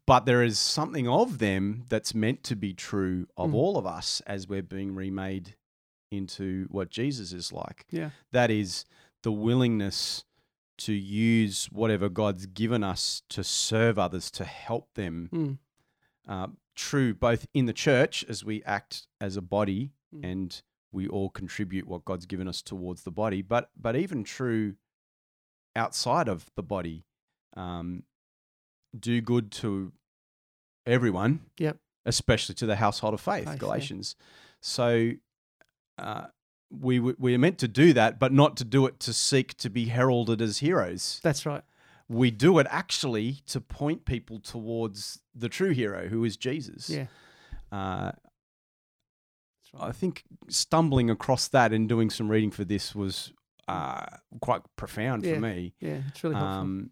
[0.06, 3.54] but there is something of them that's meant to be true of Mm.
[3.54, 5.56] all of us as we're being remade
[6.12, 7.84] into what Jesus is like.
[7.90, 8.10] Yeah.
[8.30, 8.84] That is
[9.22, 10.24] the willingness
[10.78, 15.28] to use whatever God's given us to serve others, to help them.
[15.32, 15.58] Mm.
[16.26, 20.24] Uh, true both in the church as we act as a body Mm.
[20.32, 20.62] and
[20.94, 24.76] we all contribute what God's given us towards the body, but but even true
[25.76, 27.04] outside of the body.
[27.56, 28.04] Um,
[28.98, 29.92] do good to
[30.86, 31.40] everyone.
[31.58, 31.78] Yep.
[32.06, 33.58] Especially to the household of faith.
[33.58, 34.14] Galatians.
[34.60, 35.12] So
[35.98, 36.26] uh,
[36.70, 39.56] we w- we are meant to do that, but not to do it to seek
[39.58, 41.20] to be heralded as heroes.
[41.22, 41.62] That's right.
[42.08, 46.90] We do it actually to point people towards the true hero, who is Jesus.
[46.90, 47.06] Yeah.
[47.72, 48.12] Uh.
[49.78, 53.32] I think stumbling across that and doing some reading for this was
[53.68, 54.04] uh,
[54.40, 55.34] quite profound Yeah.
[55.34, 55.74] for me.
[55.80, 56.02] Yeah.
[56.08, 56.58] It's really helpful.
[56.60, 56.90] Um,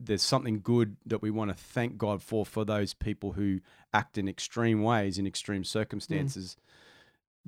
[0.00, 3.60] there's something good that we want to thank God for for those people who
[3.92, 6.56] act in extreme ways in extreme circumstances.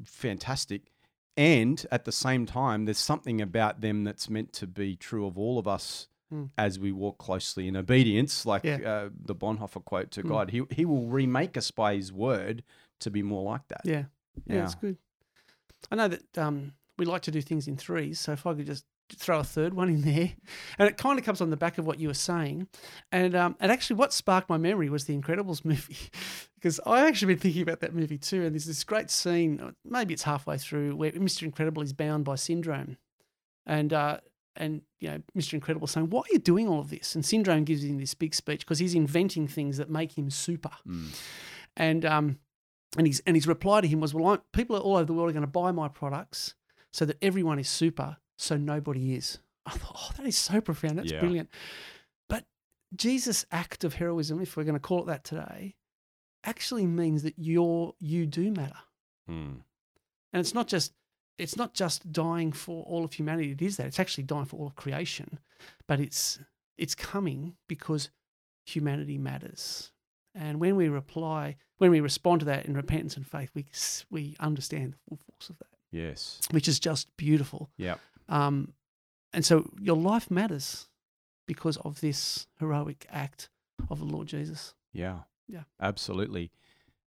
[0.04, 0.82] Fantastic.
[1.36, 5.38] And at the same time, there's something about them that's meant to be true of
[5.38, 6.50] all of us Mm.
[6.56, 8.76] as we walk closely in obedience, like Yeah.
[8.88, 10.28] uh, the Bonhoeffer quote to Mm.
[10.28, 10.50] God.
[10.52, 12.62] He, he will remake us by his word
[13.00, 13.80] to be more like that.
[13.84, 14.04] yeah.
[14.46, 14.56] Yeah.
[14.56, 14.64] yeah.
[14.64, 14.96] It's good.
[15.90, 18.20] I know that um, we like to do things in threes.
[18.20, 18.84] So if I could just
[19.16, 20.32] throw a third one in there,
[20.78, 22.68] and it kind of comes on the back of what you were saying,
[23.10, 25.96] and um, and actually what sparked my memory was the Incredibles movie,
[26.54, 28.44] because I've actually been thinking about that movie too.
[28.44, 31.42] And there's this great scene, uh, maybe it's halfway through, where Mr.
[31.42, 32.98] Incredible is bound by syndrome,
[33.66, 34.18] and uh,
[34.56, 35.54] and you know Mr.
[35.54, 38.34] Incredible saying, "Why are you doing all of this?" And Syndrome gives him this big
[38.34, 41.18] speech because he's inventing things that make him super, Mm.
[41.76, 42.38] and um,
[42.96, 45.30] and his and his reply to him was, "Well, I, people all over the world
[45.30, 46.54] are going to buy my products
[46.92, 50.98] so that everyone is super, so nobody is." I thought, "Oh, that is so profound.
[50.98, 51.20] That's Yeah.
[51.20, 51.48] brilliant."
[52.28, 52.46] But
[52.94, 55.76] Jesus' act of heroism, if we're going to call it that today,
[56.44, 58.78] actually means that you're you do matter,
[59.28, 59.62] Mm.
[60.32, 60.92] and it's not just
[61.38, 63.52] it's not just dying for all of humanity.
[63.52, 65.38] It is that it's actually dying for all of creation,
[65.86, 66.38] but it's
[66.76, 68.10] it's coming because
[68.66, 69.92] humanity matters.
[70.34, 73.66] And when we reply, when we respond to that in repentance and faith, we
[74.10, 76.40] we understand the full force of that, Yes.
[76.50, 77.70] which is just beautiful.
[77.76, 77.96] Yeah.
[78.28, 78.74] Um,
[79.32, 80.88] and so your life matters
[81.46, 83.50] because of this heroic act
[83.88, 84.74] of the Lord Jesus.
[84.92, 85.20] Yeah.
[85.48, 85.64] Yeah.
[85.80, 86.52] Absolutely.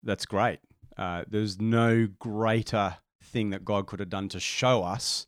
[0.02, 0.60] That's great.
[0.96, 5.26] Uh, there's no greater thing that God could have done to show us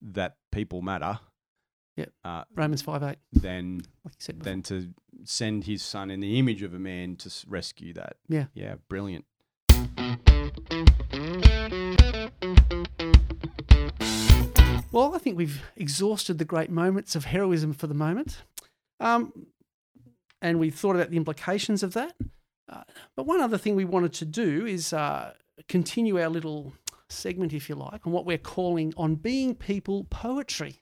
[0.00, 1.18] that people matter
[1.96, 2.12] Yep.
[2.24, 4.52] uh, Romans five eight, than like you said before.
[4.52, 4.88] than to
[5.24, 8.16] send his son in the image of a man to rescue that.
[8.28, 8.46] Yeah.
[8.54, 8.76] Yeah.
[8.88, 9.24] Brilliant.
[14.90, 18.42] Well, I think we've exhausted the great moments of heroism for the moment.
[19.00, 19.46] Um,
[20.42, 22.14] and we've thought about the implications of that.
[22.68, 22.82] Uh,
[23.16, 25.32] but one other thing we wanted to do is uh,
[25.66, 26.74] continue our little
[27.08, 30.81] segment, if you like, on what we're calling On Being People Poetry.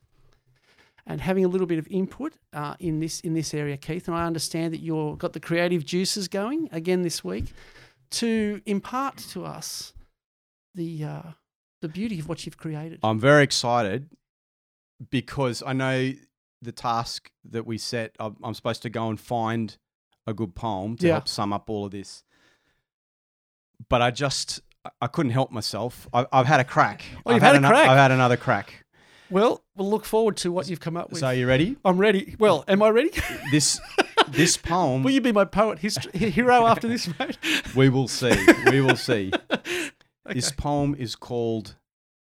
[1.06, 4.16] And having a little bit of input uh, in this in this area, Keith, and
[4.16, 7.52] I understand that you've got the creative juices going again this week
[8.12, 9.92] to impart to us
[10.74, 11.22] the uh,
[11.82, 13.00] the beauty of what you've created.
[13.02, 14.08] I'm very excited
[15.10, 16.12] because I know
[16.62, 18.14] the task that we set.
[18.20, 19.76] I'm, I'm supposed to go and find
[20.26, 21.14] a good poem to Yeah.
[21.14, 22.22] help sum up all of this.
[23.88, 24.60] But I just,
[25.00, 26.06] I- couldn't help myself.
[26.12, 27.02] I, I've had a crack.
[27.24, 27.88] Oh, you've I've had a ano- crack?
[27.88, 28.79] I've had another crack.
[29.30, 31.20] Well, we'll look forward to what you've come up with.
[31.20, 31.76] So are you ready?
[31.84, 32.34] I'm ready.
[32.38, 33.10] Well, am I ready?
[33.50, 33.80] This,
[34.28, 37.38] this poem, Will you be my poet history, hero after this, mate?
[37.76, 38.34] we will see.
[38.70, 39.32] We will see.
[40.32, 41.74] This poem is called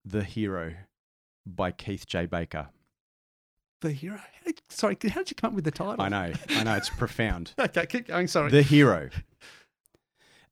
[0.04, 0.74] "The Hero"
[1.44, 2.26] by Keith J.
[2.26, 2.68] Baker.
[3.80, 4.20] The hero.
[4.68, 6.00] Sorry, how did you come up with the title?
[6.00, 7.54] I know, I know, it's profound.
[7.58, 8.28] Okay, keep going.
[8.28, 8.52] Sorry.
[8.52, 9.08] The hero.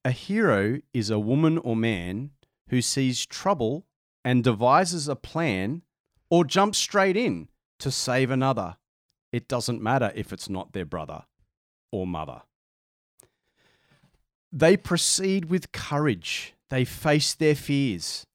[0.05, 2.31] A hero is a woman or man
[2.71, 3.85] who sees trouble
[4.25, 5.83] and devises a plan
[6.31, 7.49] or jump straight in
[7.79, 8.77] to save another.
[9.33, 11.25] It doesn't matter if it's not their brother
[11.93, 12.43] or mother.
[14.53, 16.55] They proceed with courage.
[16.71, 18.27] They face their fears.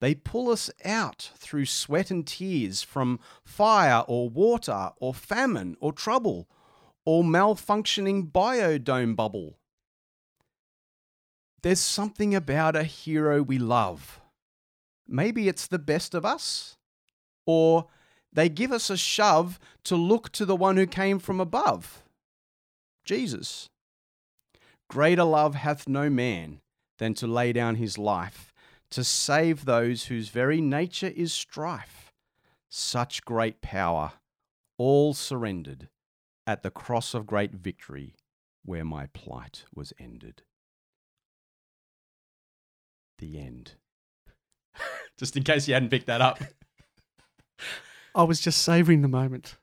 [0.00, 5.92] They pull us out through sweat and tears from fire or water or famine or
[5.92, 6.48] trouble
[7.04, 9.58] or malfunctioning biodome bubble.
[11.62, 14.20] There's something about a hero we love.
[15.06, 16.76] Maybe it's the best of us.
[17.46, 17.86] Or
[18.32, 22.02] they give us a shove to look to the one who came from above
[23.04, 23.68] Jesus.
[24.88, 26.60] Greater love hath no man
[26.98, 28.52] than to lay down his life
[28.90, 32.12] to save those whose very nature is strife.
[32.68, 34.12] Such great power,
[34.78, 35.88] all surrendered
[36.46, 38.14] at the cross of great victory
[38.64, 40.42] where my plight was ended.
[43.18, 43.72] The end.
[45.18, 46.40] Just in case you hadn't picked that up.
[48.14, 49.56] I was just savouring the moment.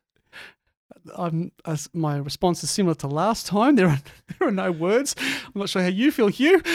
[1.16, 3.76] I'm, as my response is similar to last time.
[3.76, 3.98] There are
[4.38, 5.14] there are no words.
[5.18, 6.60] I'm not sure how you feel, Hugh.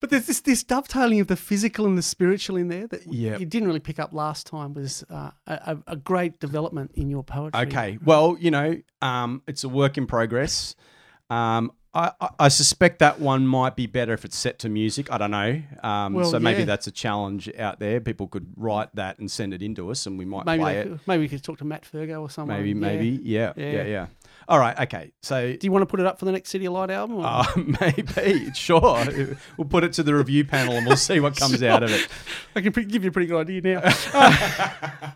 [0.00, 3.40] But there's this, this dovetailing of the physical and the spiritual in there that Yep.
[3.40, 7.10] you didn't really pick up last time was uh, a, a- a great development in
[7.10, 7.60] your poetry.
[7.62, 7.98] Okay.
[8.04, 10.76] Well, you know, um, it's a work in progress.
[11.30, 15.10] Um, I, I, suspect that one might be better if it's set to music.
[15.10, 15.62] I don't know.
[15.82, 16.64] Um, Well, so maybe yeah.
[16.66, 18.00] that's a challenge out there.
[18.00, 20.80] People could write that and send it into us, and we might Maybe, play they
[20.90, 21.00] it.
[21.06, 22.58] maybe we could talk to Matt Fergo or someone.
[22.58, 22.74] Maybe, Yeah.
[22.74, 23.08] maybe.
[23.22, 23.82] Yeah, yeah, Yeah.
[23.84, 24.06] yeah.
[24.48, 24.78] All right.
[24.80, 25.12] Okay.
[25.22, 25.52] So.
[25.54, 27.16] Do you want to put it up for the next CityAlight album?
[27.18, 27.44] or- Uh,
[27.80, 29.04] maybe, sure.
[29.56, 32.06] We'll put it to the review panel and we'll see what comes out of it.
[32.54, 33.80] I can give you a pretty good idea now.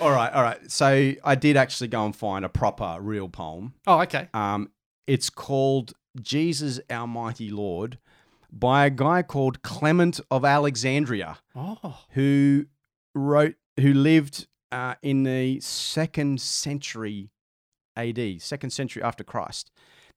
[0.00, 0.70] All right, all right.
[0.70, 3.74] So I did actually go and find a proper, real poem.
[3.88, 4.28] oh, okay.
[4.32, 4.70] Um,
[5.08, 7.98] it's called Jesus Our Mighty Lord
[8.52, 12.66] by a guy called Clement of Alexandria, Oh, who
[13.14, 17.30] wrote, who lived uh, in the second century
[17.96, 19.70] AD, second century after Christ.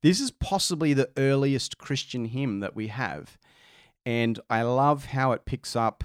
[0.04, 3.38] This is possibly the earliest Christian hymn that we have.
[4.06, 6.04] And I love how it picks up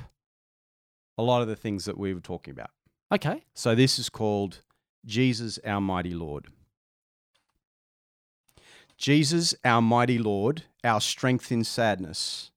[1.18, 2.70] a lot of the things that we were talking about.
[3.12, 3.44] okay.
[3.54, 4.62] So this is called
[5.04, 6.48] Jesus our mighty Lord.
[8.96, 12.50] Jesus our mighty Lord, our strength in sadness.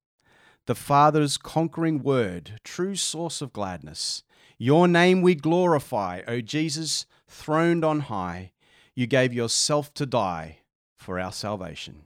[0.67, 4.23] The Father's conquering word, true source of gladness.
[4.57, 8.51] Your name we glorify, O Jesus, throned on high.
[8.95, 10.59] You gave yourself to die
[10.95, 12.03] for our salvation.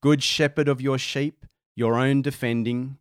[0.00, 2.98] Good shepherd of your sheep, your own defending,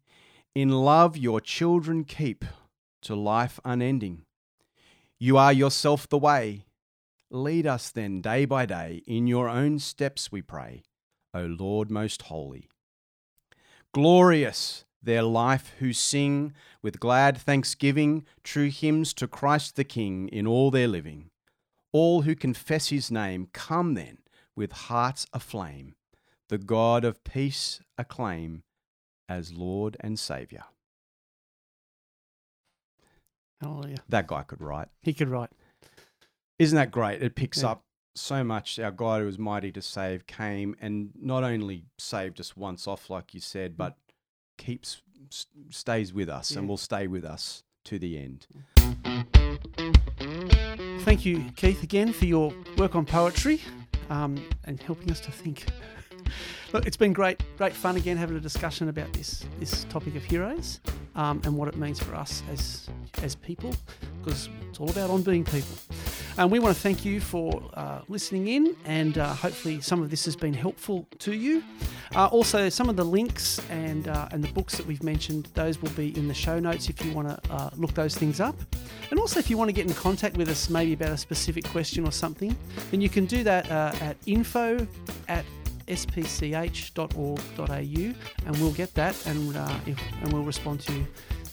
[0.56, 2.46] in love your children keep
[3.02, 4.24] to life unending.
[5.20, 6.66] You are yourself the way.
[7.34, 10.84] Lead us then day by day in your own steps, we pray,
[11.34, 12.70] O Lord most holy.
[13.92, 16.54] Glorious their life who sing
[16.84, 21.32] with glad thanksgiving true hymns to Christ the King in all their living.
[21.92, 24.20] All who confess his name, come then
[24.56, 25.96] with hearts aflame,
[26.50, 28.62] the God of peace acclaim
[29.28, 30.66] as Lord and Saviour.
[33.60, 34.04] Hallelujah.
[34.08, 34.90] That guy could write.
[35.02, 35.50] He could write.
[36.60, 37.22] Isn't that great?
[37.22, 37.72] It picks Yeah.
[37.72, 37.86] up
[38.16, 38.78] so much.
[38.80, 43.10] Our God who was mighty to save came and not only saved us once off,
[43.10, 43.98] like you said, but
[44.58, 45.02] keeps
[45.70, 48.46] stays with us and will stay with us to the end.
[51.02, 53.60] Thank you, Keith, again for your work on poetry
[54.10, 55.66] um, and helping us to think.
[56.74, 60.24] Look, it's been great, great fun again having a discussion about this this topic of
[60.24, 60.80] heroes
[61.16, 62.90] um, and what it means for us as
[63.22, 63.76] as people,
[64.20, 65.78] because it's all about on being people.
[66.36, 70.10] And we want to thank you for uh, listening in, and uh, hopefully some of
[70.10, 71.64] this has been helpful to you.
[72.16, 75.80] Uh, also, some of the links and uh, and the books that we've mentioned, those
[75.80, 78.56] will be in the show notes if you want to uh, look those things up.
[79.12, 81.66] And also, if you want to get in contact with us, maybe about a specific
[81.66, 82.56] question or something,
[82.90, 84.88] then you can do that uh, at info
[85.28, 85.46] at
[85.88, 87.68] spch.org.au,
[88.46, 91.08] and we'll get that and uh, if, and we'll respond to you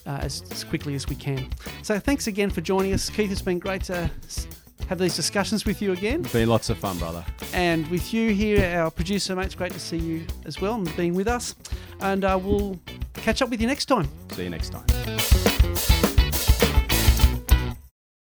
[0.07, 1.49] uh, as, as quickly as we can.
[1.83, 3.31] So, thanks again for joining us, Keith.
[3.31, 4.11] It's been great to
[4.89, 6.22] have these discussions with you again.
[6.22, 7.24] Been lots of fun, brother.
[7.53, 10.97] And with you here, our producer, mate, it's great to see you as well and
[10.97, 11.55] being with us.
[12.01, 12.78] And uh, we'll
[13.14, 14.09] catch up with you next time.
[14.33, 15.20] See you next time.